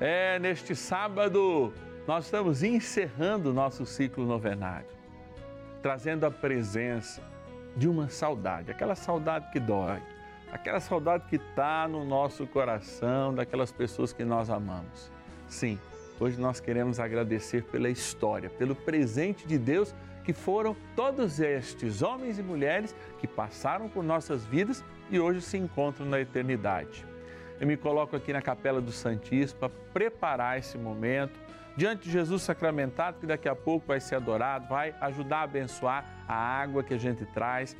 [0.00, 1.72] É, neste sábado,
[2.06, 4.88] nós estamos encerrando o nosso ciclo novenário,
[5.80, 7.22] trazendo a presença
[7.76, 10.02] de uma saudade, aquela saudade que dói,
[10.52, 15.12] aquela saudade que está no nosso coração, daquelas pessoas que nós amamos.
[15.48, 15.78] Sim,
[16.18, 22.38] hoje nós queremos agradecer pela história, pelo presente de Deus que foram todos estes homens
[22.38, 27.13] e mulheres que passaram por nossas vidas e hoje se encontram na eternidade.
[27.60, 31.38] Eu me coloco aqui na Capela do Santíssimo para preparar esse momento
[31.76, 36.04] diante de Jesus sacramentado, que daqui a pouco vai ser adorado, vai ajudar a abençoar
[36.26, 37.76] a água que a gente traz.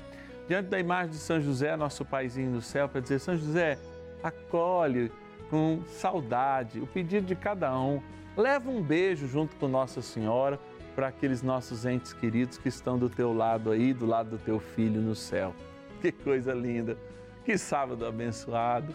[0.49, 3.79] Diante da imagem de São José, nosso paizinho no céu, para dizer: São José,
[4.23, 5.11] acolhe
[5.51, 8.03] com saudade o pedido de cada um.
[8.37, 10.59] Leva um beijo junto com Nossa Senhora
[10.95, 14.59] para aqueles nossos entes queridos que estão do teu lado aí, do lado do teu
[14.59, 15.55] filho no céu.
[16.01, 16.97] Que coisa linda!
[17.45, 18.95] Que sábado abençoado!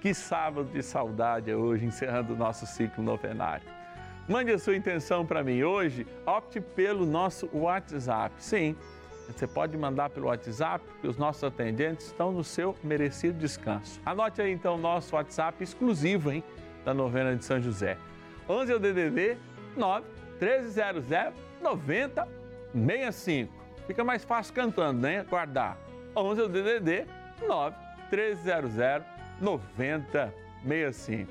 [0.00, 3.66] Que sábado de saudade é hoje, encerrando o nosso ciclo novenário.
[4.26, 8.34] Mande a sua intenção para mim hoje, opte pelo nosso WhatsApp.
[8.38, 8.74] Sim,
[9.26, 14.00] você pode mandar pelo WhatsApp, porque os nossos atendentes estão no seu merecido descanso.
[14.04, 16.42] Anote aí então o nosso WhatsApp exclusivo, hein,
[16.84, 17.98] da novena de São José.
[18.48, 19.36] 11 é o DDD
[19.76, 20.06] 9
[20.40, 21.04] 1300
[21.60, 23.52] 9065.
[23.86, 25.24] Fica mais fácil cantando, né?
[25.28, 25.76] Guardar.
[26.16, 27.06] 11 é o DDD
[27.46, 27.76] 9
[28.10, 29.19] 1300 9065.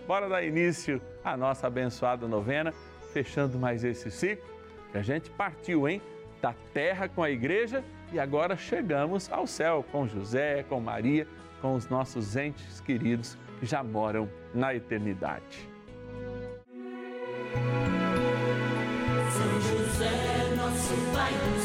[0.08, 2.74] Bora dar início à nossa abençoada novena,
[3.14, 4.50] fechando mais esse ciclo
[4.92, 6.02] que a gente partiu, hein?
[6.42, 11.28] Da terra com a igreja e agora chegamos ao céu com José, com Maria,
[11.62, 15.70] com os nossos entes queridos que já moram na eternidade.
[21.14, 21.59] Pai do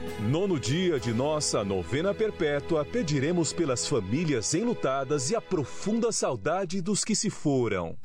[0.21, 7.03] nono dia de nossa novena perpétua, pediremos pelas famílias enlutadas e a profunda saudade dos
[7.03, 7.97] que se foram.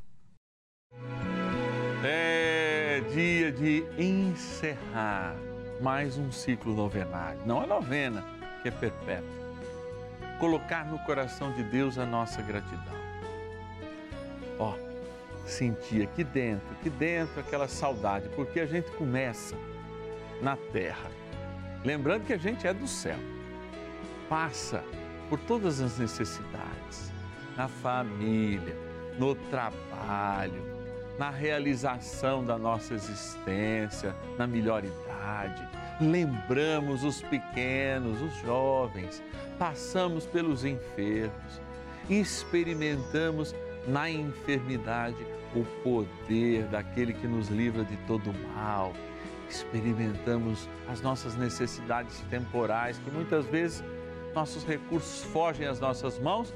[2.03, 5.37] É dia de encerrar
[5.81, 7.41] mais um ciclo novenário.
[7.44, 8.25] Não a novena,
[8.62, 9.37] que é perpétua.
[10.41, 12.97] Colocar no coração de Deus a nossa gratidão.
[14.59, 14.75] Ó,
[15.44, 19.55] sentir aqui dentro, aqui dentro aquela saudade, porque a gente começa
[20.41, 21.10] na terra.
[21.86, 23.16] Lembrando que a gente é do céu.
[24.28, 24.82] Passa
[25.30, 27.12] por todas as necessidades,
[27.56, 28.76] na família,
[29.16, 30.64] no trabalho,
[31.16, 35.62] na realização da nossa existência, na melhor idade.
[36.00, 39.22] Lembramos os pequenos, os jovens,
[39.56, 41.61] passamos pelos enfermos,
[42.11, 43.55] experimentamos
[43.87, 45.25] na enfermidade
[45.55, 48.93] o poder daquele que nos livra de todo mal
[49.48, 53.82] experimentamos as nossas necessidades temporais, que muitas vezes
[54.34, 56.52] nossos recursos fogem às nossas mãos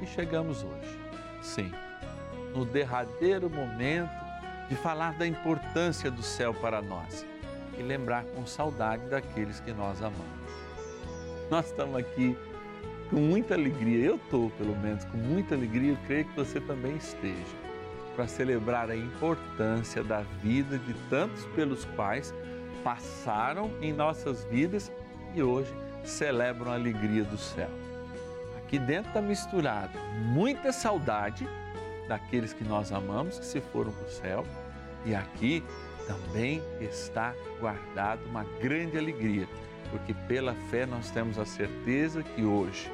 [0.00, 0.98] e chegamos hoje,
[1.42, 1.72] sim,
[2.54, 4.10] no derradeiro momento
[4.68, 7.26] de falar da importância do céu para nós
[7.78, 10.24] e lembrar com saudade daqueles que nós amamos.
[11.50, 12.36] Nós estamos aqui
[13.10, 16.96] com muita alegria, eu estou pelo menos com muita alegria, eu creio que você também
[16.96, 17.63] esteja
[18.14, 22.34] para celebrar a importância da vida de tantos pelos quais
[22.82, 24.92] passaram em nossas vidas
[25.34, 25.72] e hoje
[26.04, 27.68] celebram a alegria do céu.
[28.58, 31.48] Aqui dentro está misturado muita saudade
[32.08, 34.46] daqueles que nós amamos, que se foram para o céu,
[35.04, 35.64] e aqui
[36.06, 39.48] também está guardado uma grande alegria,
[39.90, 42.90] porque pela fé nós temos a certeza que hoje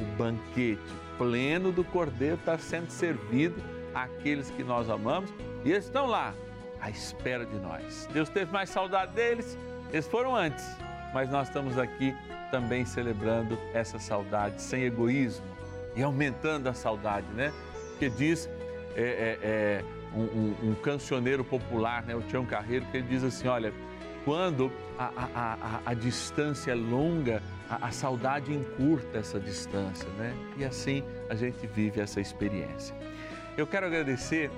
[0.00, 0.80] o banquete
[1.16, 3.60] pleno do Cordeiro está sendo servido
[3.94, 5.32] àqueles que nós amamos
[5.64, 6.34] e estão lá
[6.80, 8.08] à espera de nós.
[8.12, 9.56] Deus teve mais saudade deles,
[9.92, 10.64] eles foram antes,
[11.12, 12.14] mas nós estamos aqui
[12.50, 15.46] também celebrando essa saudade sem egoísmo
[15.94, 17.52] e aumentando a saudade, né?
[17.90, 18.48] Porque diz
[18.94, 23.22] é, é, é um, um, um, cancioneiro popular, né, o Tião Carreiro, que ele diz
[23.22, 23.72] assim: olha,
[24.24, 30.34] quando a, a, a, a distância é longa, a saudade encurta essa distância, né?
[30.56, 32.94] E assim a gente vive essa experiência.
[33.58, 34.52] Eu quero agradecer,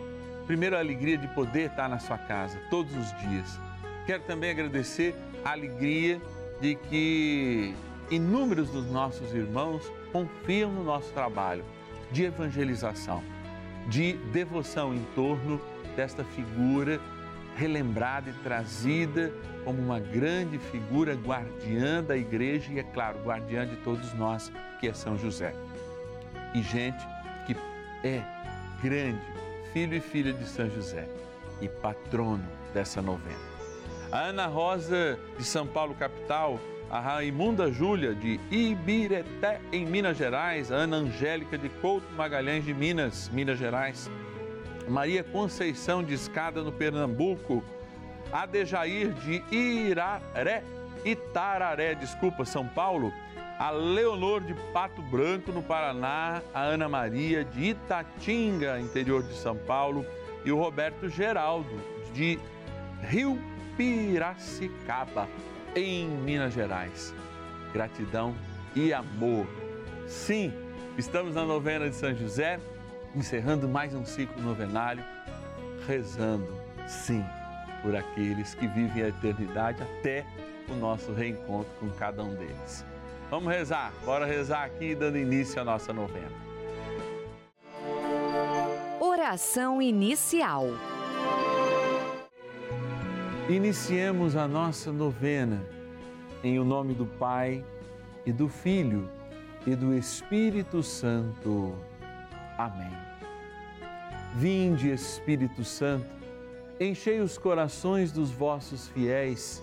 [0.47, 3.59] primeiro, a alegria de poder estar na sua casa todos os dias.
[4.05, 6.21] Quero também agradecer a alegria
[6.61, 7.75] de que
[8.11, 11.65] inúmeros dos nossos irmãos confiam no nosso trabalho
[12.13, 13.25] de evangelização,
[13.89, 15.59] de devoção em torno
[15.97, 17.01] desta figura
[17.57, 19.33] relembrada e trazida
[19.65, 24.89] como uma grande figura guardiã da igreja e, é claro, guardiã de todos nós, que
[24.89, 25.55] é São José.
[26.55, 27.03] E gente
[27.47, 27.57] que
[28.07, 28.40] é
[28.83, 29.21] grande,
[29.73, 31.09] filho e filha de São José
[31.61, 33.51] e patrono dessa novena.
[34.11, 36.59] A Ana Rosa de São Paulo, capital,
[36.91, 42.75] a Raimunda Júlia de Ibireté, em Minas Gerais, a Ana Angélica de Couto Magalhães de
[42.75, 44.11] Minas, Minas Gerais,
[44.89, 47.63] Maria Conceição de Escada no Pernambuco,
[48.33, 50.65] a Dejair de Iraré,
[51.05, 53.13] Itararé, desculpa, São Paulo,
[53.61, 59.55] a Leonor de Pato Branco no Paraná, a Ana Maria de Itatinga, interior de São
[59.55, 60.07] Paulo,
[60.47, 61.69] e o Roberto Geraldo
[62.15, 62.39] de
[63.03, 63.39] Rio
[63.77, 65.29] Piracicaba,
[65.77, 67.15] em Minas Gerais.
[67.71, 68.35] Gratidão
[68.75, 69.47] e amor.
[70.07, 70.55] Sim,
[70.97, 72.59] estamos na novena de São José,
[73.15, 75.05] encerrando mais um ciclo novenário,
[75.87, 76.49] rezando,
[76.89, 77.23] sim,
[77.83, 80.25] por aqueles que vivem a eternidade até
[80.67, 82.89] o nosso reencontro com cada um deles.
[83.31, 86.33] Vamos rezar, bora rezar aqui dando início à nossa novena.
[88.99, 90.67] Oração inicial.
[93.49, 95.65] Iniciemos a nossa novena
[96.43, 97.65] em o nome do Pai
[98.27, 99.09] e do Filho
[99.65, 101.79] e do Espírito Santo.
[102.59, 102.91] Amém.
[104.35, 106.11] Vinde, Espírito Santo,
[106.81, 109.63] enchei os corações dos vossos fiéis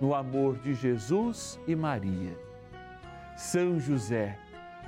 [0.00, 2.36] no amor de Jesus e Maria.
[3.36, 4.38] São José,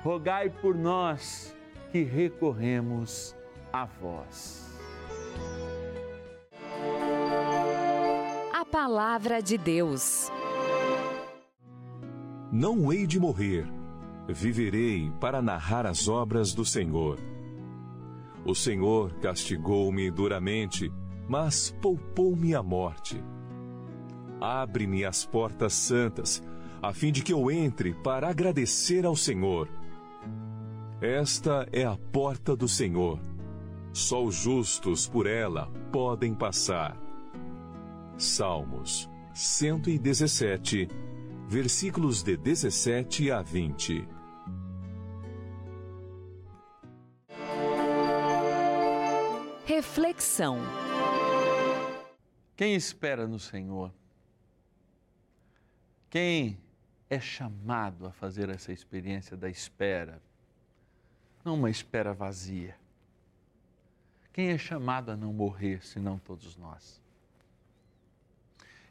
[0.02, 1.56] rogai por nós
[1.90, 3.36] que recorremos
[3.72, 4.66] a vós.
[8.52, 10.30] A Palavra de Deus
[12.58, 13.66] não hei de morrer,
[14.28, 17.18] viverei para narrar as obras do Senhor.
[18.46, 20.90] O Senhor castigou-me duramente,
[21.28, 23.22] mas poupou-me a morte.
[24.40, 26.42] Abre-me as portas santas,
[26.82, 29.68] a fim de que eu entre para agradecer ao Senhor.
[31.00, 33.18] Esta é a porta do Senhor.
[33.92, 36.96] Só os justos por ela podem passar.
[38.18, 40.88] Salmos 117,
[41.48, 44.08] versículos de 17 a 20.
[49.66, 50.58] Reflexão.
[52.56, 53.92] Quem espera no Senhor?
[56.18, 56.58] Quem
[57.10, 60.18] é chamado a fazer essa experiência da espera?
[61.44, 62.74] Não uma espera vazia.
[64.32, 67.02] Quem é chamado a não morrer, senão todos nós?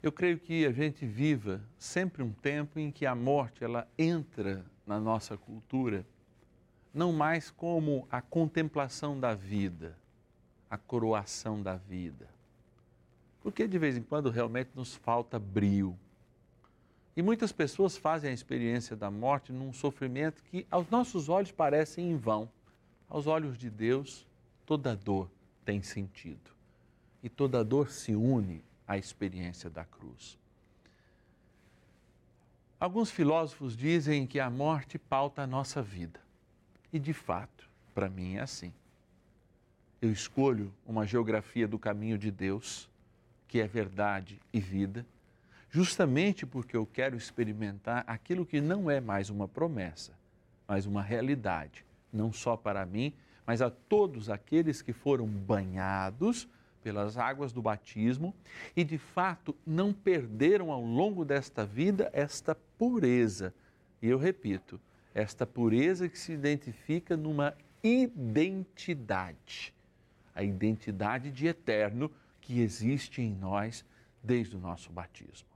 [0.04, 4.64] Eu creio que a gente viva sempre um tempo em que a morte ela entra
[4.86, 6.06] na nossa cultura,
[6.94, 9.98] não mais como a contemplação da vida,
[10.70, 12.30] a coroação da vida.
[13.42, 15.98] Porque de vez em quando realmente nos falta brio.
[17.16, 22.02] E muitas pessoas fazem a experiência da morte num sofrimento que aos nossos olhos parece
[22.02, 22.50] em vão.
[23.10, 24.26] Aos olhos de Deus,
[24.66, 25.30] toda dor
[25.64, 26.52] tem sentido.
[27.24, 30.38] E toda dor se une à experiência da cruz.
[32.80, 36.20] Alguns filósofos dizem que a morte pauta a nossa vida.
[36.92, 38.74] E de fato, para mim é assim
[40.06, 42.88] eu escolho uma geografia do caminho de Deus,
[43.48, 45.06] que é verdade e vida,
[45.76, 50.14] justamente porque eu quero experimentar aquilo que não é mais uma promessa,
[50.66, 53.12] mas uma realidade, não só para mim,
[53.46, 56.48] mas a todos aqueles que foram banhados
[56.82, 58.34] pelas águas do batismo
[58.74, 63.54] e de fato não perderam ao longo desta vida esta pureza.
[64.02, 64.80] E eu repito,
[65.14, 67.54] esta pureza que se identifica numa
[67.84, 69.76] identidade
[70.34, 73.86] a identidade de eterno que existe em nós
[74.24, 75.55] desde o nosso batismo.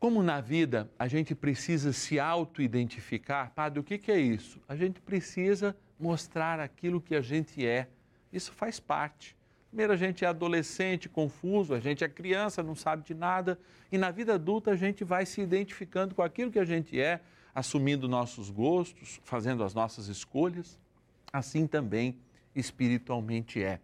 [0.00, 4.58] Como na vida a gente precisa se auto-identificar, Padre, o que, que é isso?
[4.66, 7.86] A gente precisa mostrar aquilo que a gente é.
[8.32, 9.36] Isso faz parte.
[9.68, 13.58] Primeiro, a gente é adolescente, confuso, a gente é criança, não sabe de nada,
[13.92, 17.20] e na vida adulta a gente vai se identificando com aquilo que a gente é,
[17.54, 20.80] assumindo nossos gostos, fazendo as nossas escolhas.
[21.30, 22.16] Assim também
[22.56, 23.78] espiritualmente é.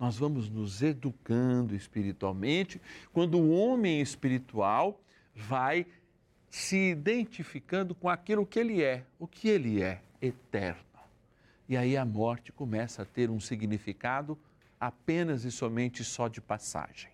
[0.00, 2.80] Nós vamos nos educando espiritualmente
[3.12, 4.98] quando o homem espiritual
[5.34, 5.86] vai
[6.50, 9.04] se identificando com aquilo que ele é.
[9.18, 10.00] O que ele é?
[10.22, 10.82] Eterno.
[11.68, 14.38] E aí a morte começa a ter um significado
[14.78, 17.10] apenas e somente só de passagem,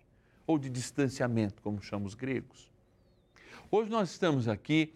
[0.47, 2.71] ou de distanciamento, como chamam os gregos.
[3.71, 4.93] Hoje nós estamos aqui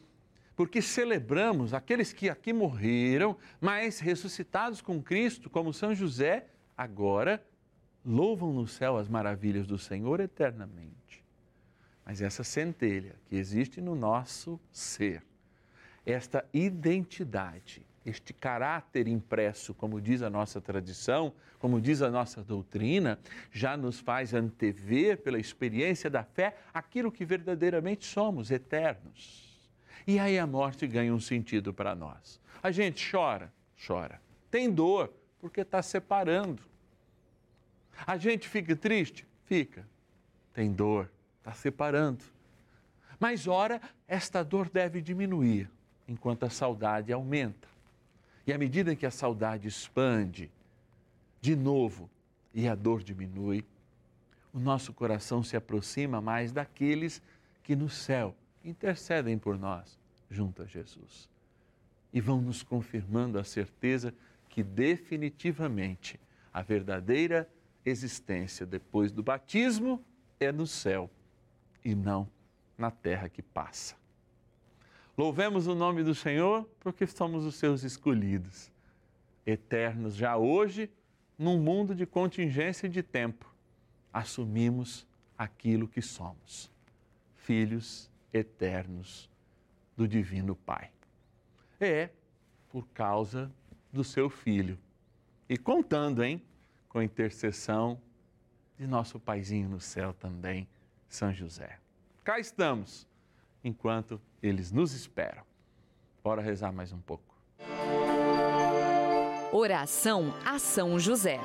[0.57, 7.45] porque celebramos aqueles que aqui morreram, mas ressuscitados com Cristo, como São José, agora
[8.05, 11.24] louvam no céu as maravilhas do Senhor eternamente.
[12.05, 15.23] Mas essa centelha que existe no nosso ser,
[16.05, 23.19] esta identidade, este caráter impresso, como diz a nossa tradição, como diz a nossa doutrina,
[23.51, 29.43] já nos faz antever pela experiência da fé aquilo que verdadeiramente somos, eternos.
[30.07, 32.39] E aí a morte ganha um sentido para nós.
[32.63, 33.51] A gente chora,
[33.87, 34.21] chora.
[34.51, 36.63] Tem dor, porque está separando.
[38.07, 39.27] A gente fica triste?
[39.47, 39.89] Fica.
[40.53, 41.11] Tem dor,
[41.45, 42.25] está separando.
[43.21, 45.71] Mas, ora, esta dor deve diminuir,
[46.09, 47.69] enquanto a saudade aumenta.
[48.47, 50.51] E à medida que a saudade expande,
[51.41, 52.11] de novo,
[52.55, 53.65] e a dor diminui,
[54.53, 57.21] o nosso coração se aproxima mais daqueles
[57.63, 58.35] que no céu
[58.65, 59.99] intercedem por nós
[60.31, 61.29] junto a Jesus.
[62.13, 64.15] E vão nos confirmando a certeza
[64.49, 66.19] que definitivamente
[66.53, 67.49] a verdadeira
[67.85, 70.03] existência depois do batismo
[70.39, 71.11] é no céu
[71.85, 72.29] e não
[72.77, 73.95] na terra que passa.
[75.17, 78.71] Louvemos o nome do Senhor porque somos os seus escolhidos,
[79.47, 80.91] eternos já hoje,
[81.39, 83.53] num mundo de contingência e de tempo.
[84.13, 86.71] Assumimos aquilo que somos,
[87.37, 89.31] filhos eternos
[89.97, 90.91] do Divino Pai.
[91.81, 92.11] É
[92.71, 93.53] por causa
[93.93, 94.79] do seu Filho.
[95.49, 96.43] E contando, hein,
[96.89, 98.01] com a intercessão
[98.77, 100.67] de nosso Paizinho no céu também,
[101.15, 101.79] São José.
[102.25, 103.07] Cá estamos,
[103.63, 105.45] enquanto eles nos esperam.
[106.25, 107.37] Bora rezar mais um pouco.
[109.53, 111.39] Oração a São José.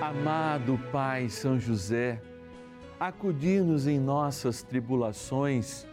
[0.00, 2.22] Amado Pai São José,
[2.98, 5.86] acudir-nos em nossas tribulações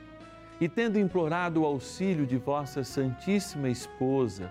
[0.62, 4.50] e tendo implorado o auxílio de vossa Santíssima Esposa,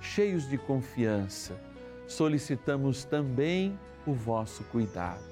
[0.00, 1.60] cheios de confiança,
[2.06, 5.31] solicitamos também o vosso cuidado.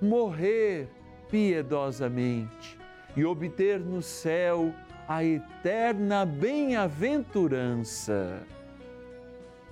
[0.00, 0.88] morrer
[1.30, 2.78] piedosamente
[3.16, 4.72] e obter no céu
[5.08, 8.46] a eterna bem-aventurança.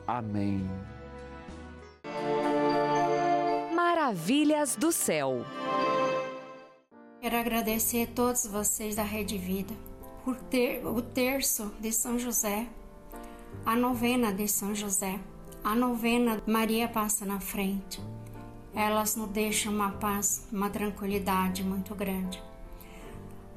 [0.06, 0.68] Amém.
[3.75, 5.44] Maravilhas do céu.
[7.20, 9.75] Quero agradecer a todos vocês da Rede Vida
[10.25, 12.66] por ter o terço de São José,
[13.64, 15.18] a novena de São José,
[15.64, 18.00] a novena Maria passa na frente.
[18.74, 22.42] Elas nos deixam uma paz, uma tranquilidade muito grande.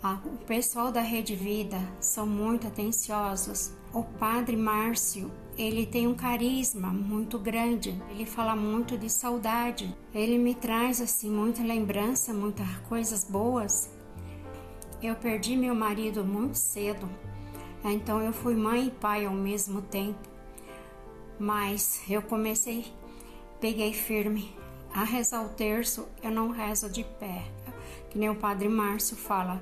[0.04, 3.72] O pessoal da Rede Vida são muito atenciosos.
[3.94, 8.02] O Padre Márcio ele tem um carisma muito grande.
[8.10, 9.96] Ele fala muito de saudade.
[10.12, 13.92] Ele me traz assim muita lembrança, muitas coisas boas.
[15.04, 17.08] Eu perdi meu marido muito cedo.
[17.84, 20.20] Então eu fui mãe e pai ao mesmo tempo.
[21.40, 22.86] Mas eu comecei,
[23.60, 24.61] peguei firme
[24.94, 27.44] a rezar o terço, eu não rezo de pé.
[28.10, 29.62] Que nem o Padre Márcio fala,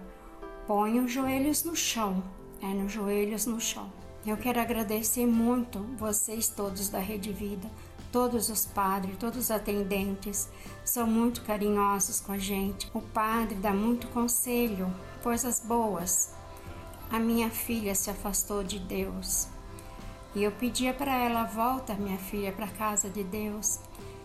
[0.65, 2.23] põe os joelhos no chão,
[2.61, 3.91] é nos joelhos no chão.
[4.25, 7.69] Eu quero agradecer muito vocês todos da Rede Vida,
[8.11, 10.49] todos os padres, todos os atendentes,
[10.83, 12.89] são muito carinhosos com a gente.
[12.93, 16.33] O padre dá muito conselho, coisas boas.
[17.11, 19.47] A minha filha se afastou de Deus
[20.35, 23.79] e eu pedia para ela volta, minha filha, para a casa de Deus.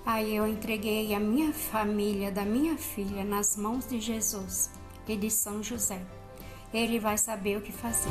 [0.06, 4.70] Aí eu entreguei a minha família da minha filha nas mãos de Jesus
[5.08, 6.02] e de São José.
[6.74, 8.10] Ele vai saber o que fazer.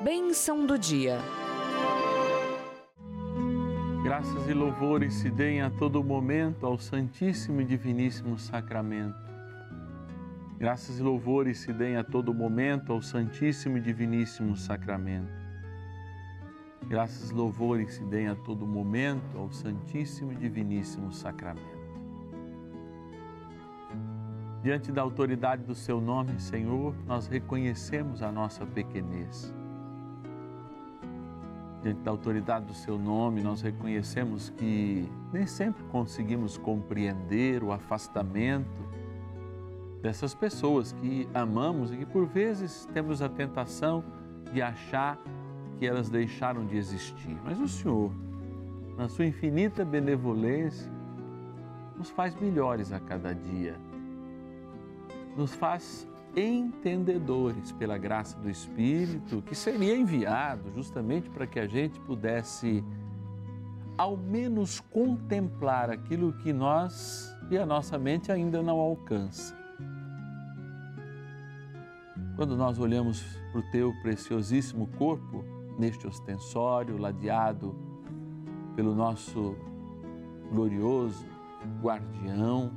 [0.00, 1.18] Bênção do dia.
[4.02, 9.18] Graças e louvores se deem a todo momento ao Santíssimo e Diviníssimo Sacramento.
[10.58, 15.39] Graças e louvores se deem a todo momento ao Santíssimo e Diviníssimo Sacramento.
[16.88, 21.80] Graças louvores se deem a todo momento ao Santíssimo e Diviníssimo Sacramento.
[24.62, 29.54] Diante da autoridade do Seu nome, Senhor, nós reconhecemos a nossa pequenez
[31.82, 38.88] diante da autoridade do seu nome, nós reconhecemos que nem sempre conseguimos compreender o afastamento
[40.02, 44.04] dessas pessoas que amamos e que por vezes temos a tentação
[44.52, 45.18] de achar
[45.80, 47.34] que elas deixaram de existir.
[47.42, 48.12] Mas o Senhor,
[48.98, 50.92] na sua infinita benevolência,
[51.96, 53.74] nos faz melhores a cada dia.
[55.34, 61.98] Nos faz entendedores pela graça do Espírito, que seria enviado justamente para que a gente
[62.00, 62.84] pudesse,
[63.96, 69.58] ao menos, contemplar aquilo que nós e a nossa mente ainda não alcança.
[72.36, 77.74] Quando nós olhamos para o teu preciosíssimo corpo, neste ostensório, ladeado
[78.76, 79.56] pelo nosso
[80.52, 81.26] glorioso
[81.82, 82.70] guardião,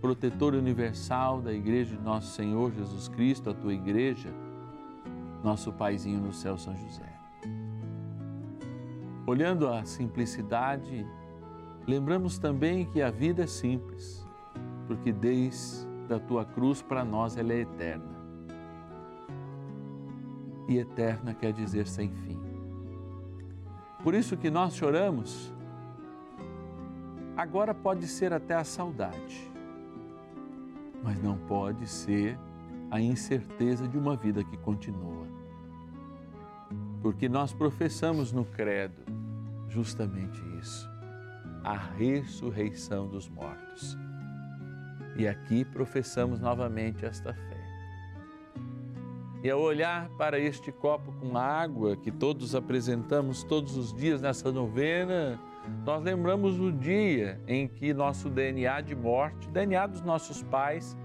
[0.00, 4.28] protetor universal da Igreja de Nosso Senhor Jesus Cristo, a tua Igreja,
[5.42, 7.10] nosso Paizinho no céu, São José.
[9.26, 11.06] Olhando a simplicidade,
[11.86, 14.26] lembramos também que a vida é simples,
[14.86, 18.21] porque desde da tua cruz, para nós ela é eterna.
[20.68, 22.40] E eterna quer dizer sem fim.
[24.02, 25.52] Por isso que nós choramos,
[27.36, 29.50] agora pode ser até a saudade,
[31.02, 32.38] mas não pode ser
[32.90, 35.26] a incerteza de uma vida que continua.
[37.00, 39.02] Porque nós professamos no Credo
[39.68, 40.88] justamente isso,
[41.64, 43.96] a ressurreição dos mortos.
[45.16, 47.51] E aqui professamos novamente esta fé.
[49.42, 54.52] E ao olhar para este copo com água que todos apresentamos todos os dias nessa
[54.52, 55.40] novena,
[55.84, 60.96] nós lembramos o dia em que nosso DNA de morte, DNA dos nossos pais,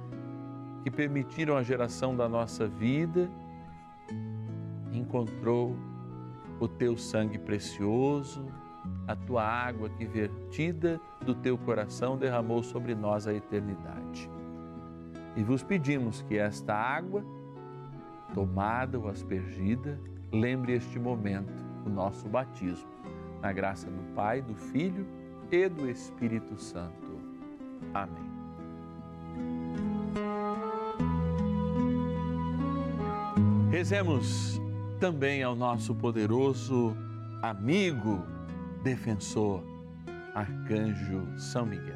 [0.83, 3.27] que permitiram a geração da nossa vida,
[4.93, 5.75] encontrou
[6.59, 8.45] o teu sangue precioso,
[9.07, 14.29] a tua água que vertida do teu coração derramou sobre nós a eternidade.
[15.35, 17.23] E vos pedimos que esta água,
[18.33, 19.99] tomada ou aspergida,
[20.31, 21.53] lembre este momento,
[21.85, 22.89] o nosso batismo,
[23.41, 25.05] na graça do Pai, do Filho
[25.51, 27.19] e do Espírito Santo.
[27.93, 28.27] Amém.
[33.69, 34.59] Rezemos
[34.99, 36.95] também ao nosso poderoso
[37.41, 38.23] amigo,
[38.83, 39.63] defensor,
[40.33, 41.95] Arcanjo São Miguel.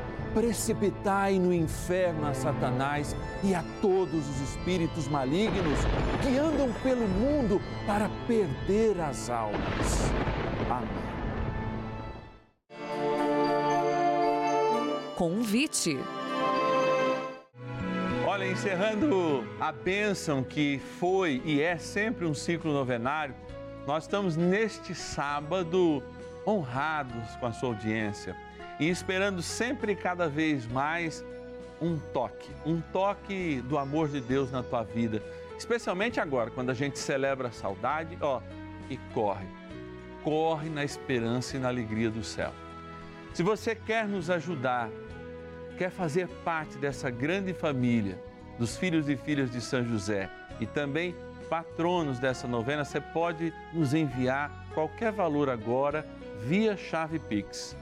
[0.33, 5.79] precipitai no inferno a Satanás e a todos os espíritos malignos
[6.21, 10.11] que andam pelo mundo para perder as almas.
[10.69, 11.11] Amém.
[15.15, 15.99] Convite.
[18.25, 23.35] Olha, encerrando a bênção que foi e é sempre um ciclo novenário,
[23.85, 26.01] nós estamos neste sábado
[26.47, 28.35] honrados com a sua audiência
[28.81, 31.23] e esperando sempre cada vez mais
[31.79, 35.21] um toque, um toque do amor de Deus na tua vida,
[35.55, 38.41] especialmente agora, quando a gente celebra a saudade, ó,
[38.89, 39.45] e corre,
[40.23, 42.51] corre na esperança e na alegria do céu.
[43.35, 44.89] Se você quer nos ajudar,
[45.77, 48.19] quer fazer parte dessa grande família
[48.57, 50.27] dos filhos e filhas de São José
[50.59, 51.15] e também
[51.47, 56.03] patronos dessa novena, você pode nos enviar qualquer valor agora
[56.39, 57.75] via chave Pix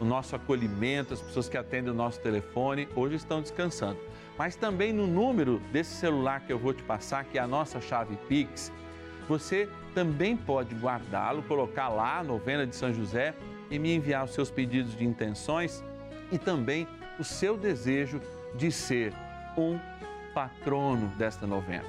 [0.00, 3.98] o nosso acolhimento, as pessoas que atendem o nosso telefone, hoje estão descansando.
[4.38, 7.80] Mas também no número desse celular que eu vou te passar, que é a nossa
[7.80, 8.72] chave Pix,
[9.28, 13.34] você também pode guardá-lo, colocar lá a novena de São José
[13.70, 15.84] e me enviar os seus pedidos de intenções
[16.32, 18.20] e também o seu desejo
[18.54, 19.12] de ser
[19.56, 19.78] um
[20.34, 21.84] patrono desta novena.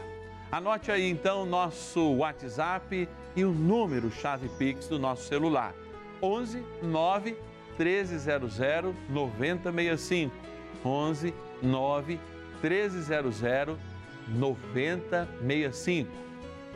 [0.52, 5.74] Anote aí então nosso WhatsApp e o número chave Pix do nosso celular.
[6.22, 7.38] 11 9
[7.78, 10.34] 1300 9065.
[10.84, 12.20] 11 9
[12.62, 13.78] 1300
[14.28, 16.10] 9065.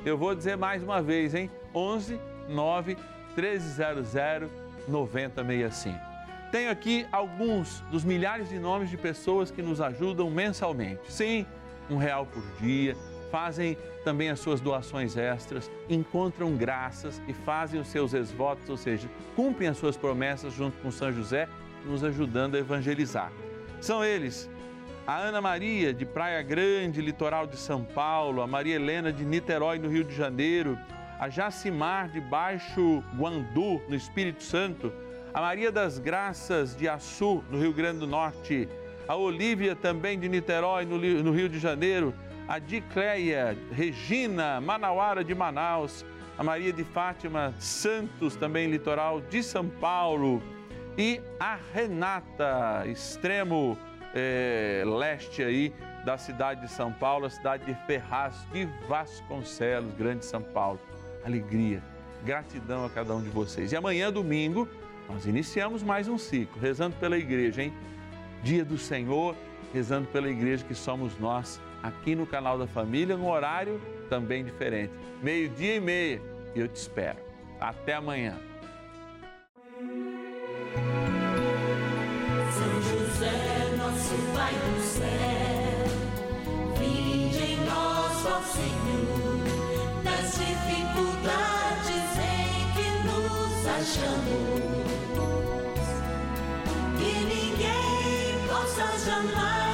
[0.06, 1.50] Eu vou dizer mais uma vez, hein?
[1.74, 2.98] 11 9
[3.36, 4.50] 1300
[4.88, 6.00] 9065.
[6.52, 11.12] Tenho aqui alguns dos milhares de nomes de pessoas que nos ajudam mensalmente.
[11.12, 11.46] Sim,
[11.90, 12.96] um real por dia,
[13.32, 19.10] fazem também as suas doações extras, encontram graças e fazem os seus esvotos, ou seja,
[19.36, 21.48] cumprem as suas promessas junto com São José,
[21.86, 23.32] nos ajudando a evangelizar.
[23.82, 24.50] São eles
[25.08, 29.78] a Ana Maria, de Praia Grande, litoral de São Paulo, a Maria Helena, de Niterói,
[29.78, 30.78] no Rio de Janeiro,
[31.20, 34.92] a Jacimar, de Baixo Guandu, no Espírito Santo,
[35.32, 38.68] a Maria das Graças, de Açu, no Rio Grande do Norte,
[39.08, 42.12] a Olívia, também de Niterói, no Rio de Janeiro,
[42.48, 46.06] a Dicleia, Regina, Manauara de Manaus,
[46.38, 50.42] a Maria de Fátima Santos, também litoral de São Paulo,
[50.98, 53.78] e a Renata, extremo
[54.14, 55.74] é, leste aí
[56.06, 60.80] da cidade de São Paulo, a cidade de Ferraz de Vasconcelos, Grande São Paulo.
[61.26, 61.82] Alegria,
[62.24, 63.72] gratidão a cada um de vocês.
[63.72, 64.70] E amanhã, domingo,
[65.10, 67.74] nós iniciamos mais um ciclo, rezando pela igreja, hein?
[68.44, 69.36] Dia do Senhor,
[69.74, 74.92] rezando pela igreja que somos nós, aqui no canal da Família, num horário também diferente.
[75.22, 76.22] Meio-dia e meia.
[76.56, 77.18] E eu te espero.
[77.60, 78.38] Até amanhã.
[82.52, 85.86] São José, nosso Pai do céu,
[86.80, 89.44] vinde em nós, ó Senhor,
[90.04, 94.66] das dificuldades em que nos achamos.
[96.98, 99.65] Que ninguém possa jamais.